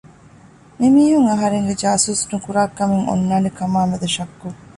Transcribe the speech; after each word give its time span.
މި 0.77 0.87
މީހުން 0.95 1.29
އަހަރެންގެ 1.31 1.75
ޖާސޫސް 1.81 2.23
ނުކުރާ 2.31 2.61
ކަމެއް 2.77 3.07
އޮންނާނެ 3.09 3.49
ކަމާއި 3.57 3.87
މެދު 3.91 4.07
ޝައްއް 4.15 4.39